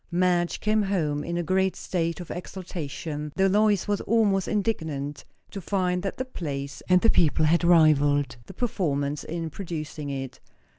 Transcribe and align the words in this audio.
Madge 0.09 0.59
came 0.61 0.81
home 0.81 1.23
in 1.23 1.37
a 1.37 1.43
great 1.43 1.75
state 1.75 2.19
of 2.19 2.31
exultation; 2.31 3.31
though 3.35 3.45
Lois 3.45 3.87
was 3.87 4.01
almost 4.01 4.47
indignant 4.47 5.23
to 5.51 5.61
find 5.61 6.01
that 6.01 6.17
the 6.17 6.25
place 6.25 6.81
and 6.89 7.01
the 7.01 7.09
people 7.11 7.45
had 7.45 7.63
rivalled 7.63 8.37
the 8.47 8.53
performance 8.55 9.23
in 9.23 9.51
producing 9.51 10.09
it. 10.09 10.39